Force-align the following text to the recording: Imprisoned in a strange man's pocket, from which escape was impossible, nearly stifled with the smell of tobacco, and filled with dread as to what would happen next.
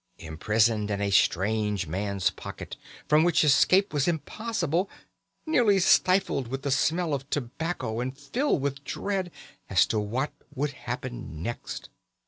Imprisoned 0.17 0.89
in 0.89 0.99
a 0.99 1.11
strange 1.11 1.85
man's 1.85 2.31
pocket, 2.31 2.75
from 3.07 3.23
which 3.23 3.43
escape 3.43 3.93
was 3.93 4.07
impossible, 4.07 4.89
nearly 5.45 5.77
stifled 5.77 6.47
with 6.47 6.63
the 6.63 6.71
smell 6.71 7.13
of 7.13 7.29
tobacco, 7.29 7.99
and 7.99 8.17
filled 8.17 8.63
with 8.63 8.83
dread 8.83 9.29
as 9.69 9.85
to 9.85 9.99
what 9.99 10.31
would 10.55 10.71
happen 10.71 11.43
next. 11.43 11.91